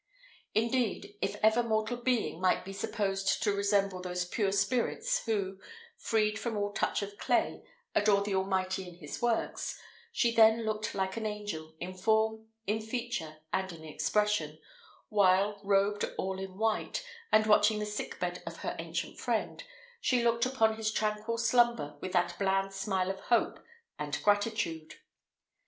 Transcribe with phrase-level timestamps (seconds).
[0.55, 5.59] Indeed, if ever mortal being might be supposed to resemble those pure spirits who,
[5.95, 7.61] freed from all touch of clay,
[7.93, 9.79] adore the Almighty in his works,
[10.11, 14.57] she then looked like an angel, in form, in feature, and in expression,
[15.09, 19.63] while, robed all in white, and watching the sick bed of her ancient friend,
[19.99, 23.59] she looked upon his tranquil slumber with that bland smile of hope
[23.99, 24.95] and gratitude.